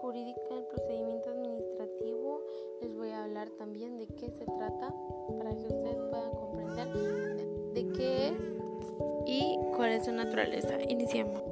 [0.00, 2.42] jurídica del procedimiento administrativo,
[2.80, 4.94] les voy a hablar también de qué se trata
[5.38, 6.88] para que ustedes puedan comprender
[7.74, 8.34] de qué es
[9.26, 10.80] y cuál es su naturaleza.
[10.88, 11.47] Iniciemos.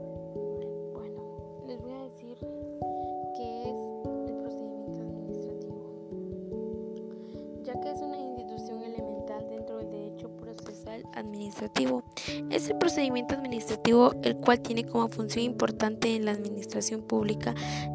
[11.57, 12.03] Administrativo.
[12.51, 17.55] Es el procedimiento administrativo el cual tiene como función importante en la administración pública,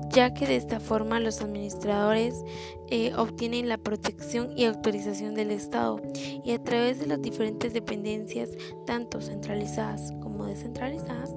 [0.10, 2.36] ya que de esta forma los administradores
[2.90, 6.02] eh, obtienen la protección y autorización del Estado
[6.44, 8.50] y a través de las diferentes dependencias,
[8.86, 11.34] tanto centralizadas como descentralizadas,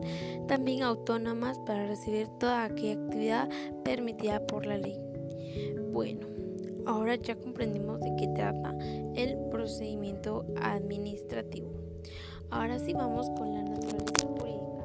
[0.48, 3.48] también autónomas para recibir toda aquella actividad
[3.84, 4.96] permitida por la ley.
[5.92, 6.26] Bueno,
[6.86, 8.76] ahora ya comprendimos de qué trata
[9.14, 11.73] el procedimiento administrativo.
[12.54, 14.84] Ahora sí vamos con la naturaleza jurídica.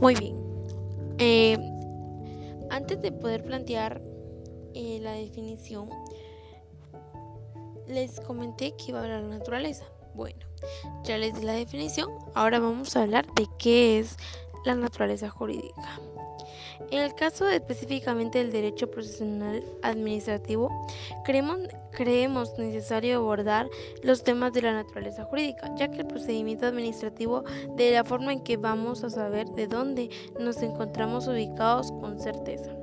[0.00, 0.36] Muy bien.
[1.18, 1.56] Eh,
[2.68, 4.02] antes de poder plantear
[4.74, 5.88] eh, la definición,
[7.86, 9.86] les comenté que iba a hablar de la naturaleza.
[10.14, 10.44] Bueno,
[11.04, 12.10] ya les di la definición.
[12.34, 14.18] Ahora vamos a hablar de qué es
[14.64, 16.00] la naturaleza jurídica.
[16.90, 20.70] En el caso específicamente del derecho profesional administrativo,
[21.24, 23.68] creemos, necesario abordar
[24.02, 27.44] los temas de la naturaleza jurídica, ya que el procedimiento administrativo
[27.76, 32.74] de la forma en que vamos a saber de dónde nos encontramos ubicados con certeza.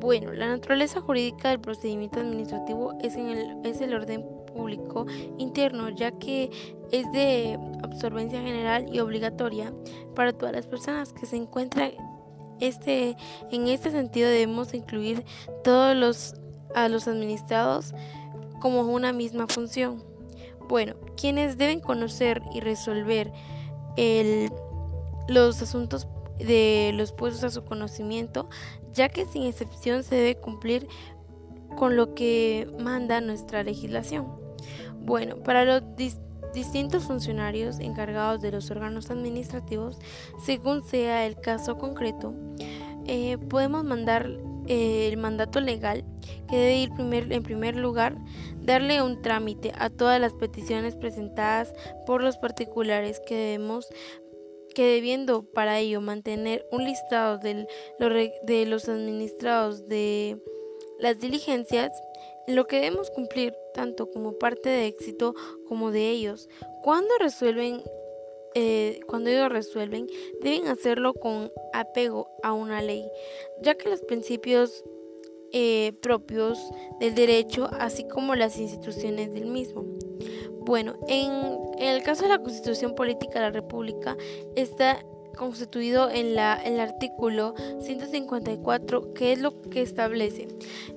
[0.00, 5.06] Bueno, la naturaleza jurídica del procedimiento administrativo es el orden público
[5.38, 6.50] interno, ya que
[6.90, 9.72] es de absorbencia general y obligatoria
[10.14, 11.92] para todas las personas que se encuentran
[12.60, 13.16] este,
[13.50, 15.24] en este sentido debemos incluir
[15.62, 16.34] todos los
[16.74, 17.94] a los administrados
[18.60, 20.04] como una misma función.
[20.68, 23.32] Bueno, quienes deben conocer y resolver
[25.28, 26.08] los asuntos
[26.38, 28.48] de los puestos a su conocimiento,
[28.92, 30.86] ya que sin excepción se debe cumplir
[31.76, 34.45] con lo que manda nuestra legislación.
[35.00, 35.82] Bueno, para los
[36.52, 39.98] distintos funcionarios encargados de los órganos administrativos,
[40.44, 42.34] según sea el caso concreto,
[43.06, 44.30] eh, podemos mandar
[44.66, 46.04] eh, el mandato legal
[46.48, 46.90] que debe ir
[47.32, 48.16] en primer lugar
[48.62, 51.72] darle un trámite a todas las peticiones presentadas
[52.04, 53.88] por los particulares que debemos
[54.74, 60.38] que debiendo para ello mantener un listado de los administrados de
[60.98, 61.92] las diligencias,
[62.48, 65.34] lo que debemos cumplir tanto como parte de éxito
[65.68, 66.48] como de ellos.
[66.82, 67.82] Cuando resuelven
[68.58, 70.06] eh, cuando ellos resuelven,
[70.40, 73.04] deben hacerlo con apego a una ley,
[73.60, 74.82] ya que los principios
[75.52, 76.58] eh, propios
[76.98, 79.84] del derecho, así como las instituciones del mismo.
[80.60, 81.30] Bueno, en,
[81.76, 84.16] en, el caso de la Constitución Política de la República,
[84.54, 85.04] está
[85.36, 90.48] constituido en la, el artículo 154, que es lo que establece.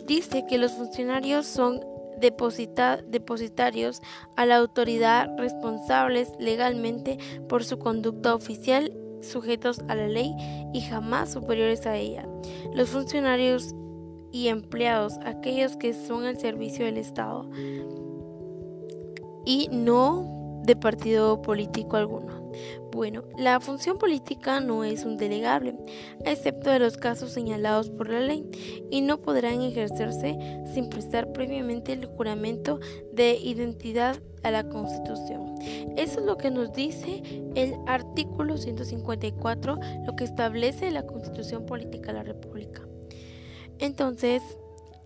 [0.07, 1.81] Dice que los funcionarios son
[2.19, 4.01] depositarios
[4.35, 7.17] a la autoridad responsables legalmente
[7.47, 8.91] por su conducta oficial
[9.21, 10.33] sujetos a la ley
[10.73, 12.27] y jamás superiores a ella.
[12.73, 13.75] Los funcionarios
[14.31, 17.49] y empleados, aquellos que son al servicio del Estado
[19.45, 22.38] y no de partido político alguno.
[22.91, 25.75] Bueno, la función política no es un delegable,
[26.25, 28.49] excepto de los casos señalados por la ley,
[28.89, 30.37] y no podrán ejercerse
[30.73, 32.79] sin prestar previamente el juramento
[33.13, 35.55] de identidad a la Constitución.
[35.97, 37.21] Eso es lo que nos dice
[37.55, 42.81] el artículo 154, lo que establece la Constitución Política de la República.
[43.79, 44.41] Entonces,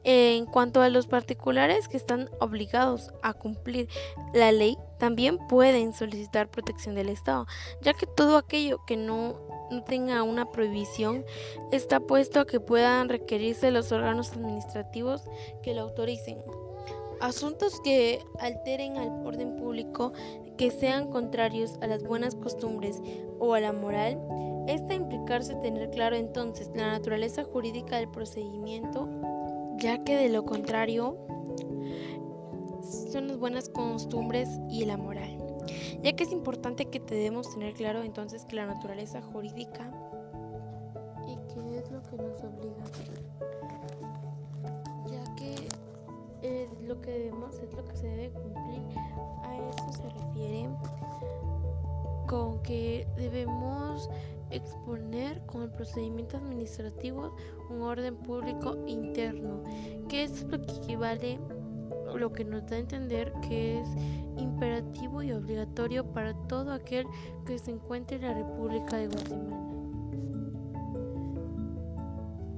[0.04, 3.88] en cuanto a los particulares que están obligados a cumplir
[4.34, 7.46] la ley, también pueden solicitar protección del Estado,
[7.82, 9.40] ya que todo aquello que no,
[9.88, 11.26] tenga una prohibición
[11.72, 15.24] está puesto a que puedan requerirse los órganos administrativos
[15.64, 16.38] que lo autoricen.
[17.22, 20.14] Asuntos que alteren al orden público,
[20.58, 23.02] que sean contrarios a las buenas costumbres
[23.40, 24.20] o a la moral,
[24.68, 29.10] esta implicarse tener claro entonces la naturaleza jurídica del procedimiento
[29.84, 31.18] ya que de lo contrario
[33.12, 35.38] son las buenas costumbres y la moral,
[36.02, 39.92] ya que es importante que debemos tener claro entonces que la naturaleza jurídica
[41.28, 42.84] y qué es lo que nos obliga,
[45.12, 45.54] ya que
[46.42, 48.84] es lo que debemos es lo que se debe cumplir,
[49.44, 50.70] a eso se refiere
[52.34, 54.10] con que debemos
[54.50, 57.36] exponer con el procedimiento administrativo
[57.70, 59.62] un orden público interno,
[60.10, 61.40] que es lo que equivale,
[62.16, 63.88] lo que nos da a entender que es
[64.36, 67.06] imperativo y obligatorio para todo aquel
[67.46, 69.70] que se encuentre en la República de Guatemala.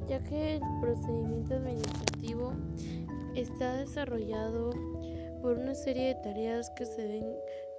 [0.07, 2.53] ya que el procedimiento administrativo
[3.33, 4.69] está desarrollado
[5.41, 7.35] por una serie de tareas que se deben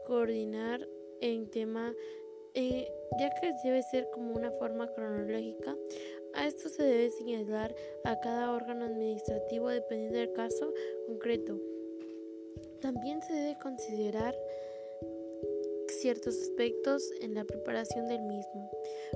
[0.07, 0.81] coordinar
[1.21, 1.95] en tema,
[2.55, 5.77] eh, ya que debe ser como una forma cronológica.
[6.35, 7.75] A esto se debe señalar
[8.05, 10.73] a cada órgano administrativo dependiendo del caso
[11.07, 11.59] concreto.
[12.81, 14.35] También se debe considerar
[16.01, 18.71] ciertos aspectos en la preparación del mismo,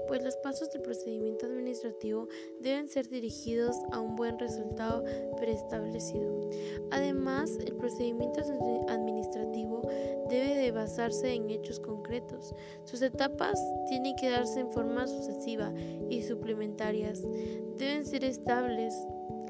[0.09, 2.29] pues los pasos del procedimiento administrativo
[2.61, 5.05] deben ser dirigidos a un buen resultado
[5.37, 6.51] preestablecido.
[6.91, 8.41] Además, el procedimiento
[8.89, 9.83] administrativo
[10.29, 12.55] debe de basarse en hechos concretos.
[12.85, 15.73] Sus etapas tienen que darse en forma sucesiva
[16.09, 17.23] y suplementarias.
[17.77, 18.95] Deben ser estables,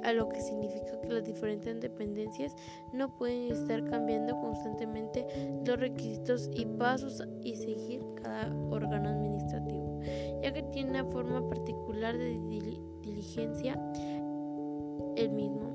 [0.05, 2.55] a lo que significa que las diferentes dependencias
[2.93, 5.27] no pueden estar cambiando constantemente
[5.67, 10.01] los requisitos y pasos y seguir cada órgano administrativo,
[10.43, 12.41] ya que tiene una forma particular de
[13.03, 13.81] diligencia
[15.17, 15.71] el mismo.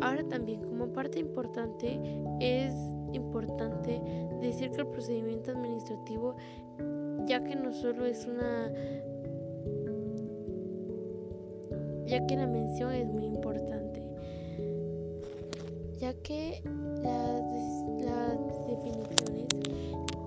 [0.00, 2.00] Ahora también como parte importante
[2.40, 2.74] es
[3.12, 4.00] importante
[4.40, 6.36] decir que el procedimiento administrativo
[7.26, 8.70] ya que no solo es una
[12.06, 14.02] ya que la mención es muy importante,
[15.98, 16.62] ya que
[17.02, 17.42] las,
[18.04, 19.46] las definiciones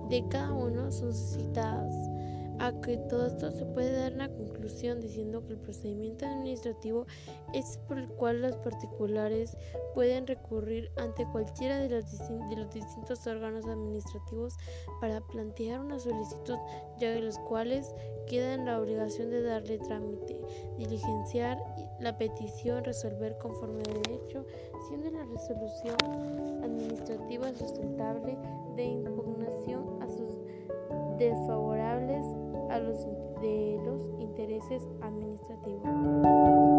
[0.08, 2.09] de cada uno son citadas
[2.60, 7.06] a que todo esto se puede dar una conclusión diciendo que el procedimiento administrativo
[7.54, 9.56] es por el cual los particulares
[9.94, 12.04] pueden recurrir ante cualquiera de los,
[12.50, 14.56] de los distintos órganos administrativos
[15.00, 16.58] para plantear una solicitud,
[16.98, 17.94] ya de los cuales
[18.26, 20.38] queda en la obligación de darle trámite,
[20.76, 21.58] diligenciar
[21.98, 24.44] la petición, resolver conforme a derecho,
[24.88, 25.96] siendo la resolución
[26.62, 28.36] administrativa sustentable
[28.76, 30.36] de impugnación a sus
[31.18, 32.24] desfavorables
[32.70, 33.04] a los
[33.40, 36.69] de los intereses administrativos.